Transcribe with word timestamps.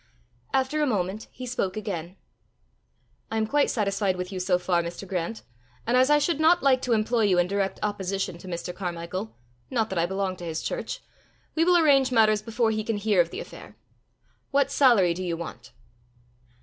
After 0.51 0.81
a 0.81 0.87
moment 0.87 1.27
he 1.29 1.45
spoke 1.45 1.77
again. 1.77 2.15
"I 3.29 3.37
am 3.37 3.45
quite 3.45 3.69
satisfied 3.69 4.15
with 4.15 4.31
you 4.31 4.39
so 4.39 4.57
far, 4.57 4.81
Mr. 4.81 5.07
Grant; 5.07 5.43
and 5.85 5.95
as 5.95 6.09
I 6.09 6.17
should 6.17 6.39
not 6.39 6.63
like 6.63 6.81
to 6.81 6.93
employ 6.93 7.21
you 7.25 7.37
in 7.37 7.45
direct 7.45 7.77
opposition 7.83 8.39
to 8.39 8.47
Mr. 8.47 8.73
Carmichel 8.73 9.33
not 9.69 9.91
that 9.91 9.99
I 9.99 10.07
belong 10.07 10.37
to 10.37 10.43
his 10.43 10.63
church 10.63 11.01
we 11.53 11.63
will 11.63 11.77
arrange 11.77 12.11
matters 12.11 12.41
before 12.41 12.71
he 12.71 12.83
can 12.83 12.97
hear 12.97 13.21
of 13.21 13.29
the 13.29 13.39
affair. 13.41 13.75
What 14.49 14.71
salary 14.71 15.13
do 15.13 15.23
you 15.23 15.37
want?" 15.37 15.71